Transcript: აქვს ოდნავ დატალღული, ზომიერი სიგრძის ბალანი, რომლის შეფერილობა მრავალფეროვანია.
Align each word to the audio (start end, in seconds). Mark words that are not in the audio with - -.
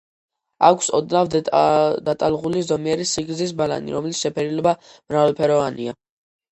აქვს 0.69 0.87
ოდნავ 0.99 1.29
დატალღული, 2.09 2.65
ზომიერი 2.71 3.07
სიგრძის 3.13 3.55
ბალანი, 3.63 3.97
რომლის 3.99 4.27
შეფერილობა 4.27 4.79
მრავალფეროვანია. 4.93 6.01